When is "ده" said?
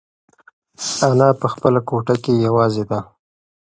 2.89-2.99